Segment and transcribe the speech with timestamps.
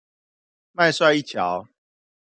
[0.73, 1.67] 麥帥一橋